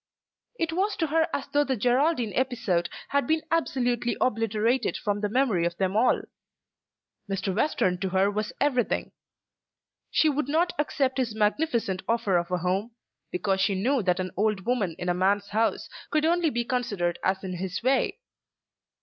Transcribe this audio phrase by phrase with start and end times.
[0.57, 5.29] It was to her as though the Geraldine episode had been absolutely obliterated from the
[5.29, 6.23] memory of them all.
[7.29, 7.55] Mr.
[7.55, 9.11] Western to her was everything.
[10.09, 12.95] She would not accept his magnificent offer of a home,
[13.31, 17.19] because she knew that an old woman in a man's house could only be considered
[17.23, 18.17] as in his way.